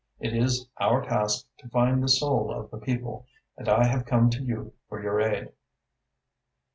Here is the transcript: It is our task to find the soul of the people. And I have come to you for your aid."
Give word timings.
It 0.19 0.35
is 0.35 0.65
our 0.79 1.03
task 1.03 1.45
to 1.59 1.69
find 1.69 2.01
the 2.01 2.07
soul 2.09 2.51
of 2.51 2.71
the 2.71 2.79
people. 2.79 3.27
And 3.55 3.69
I 3.69 3.85
have 3.85 4.03
come 4.03 4.31
to 4.31 4.41
you 4.41 4.73
for 4.89 4.99
your 4.99 5.21
aid." 5.21 5.51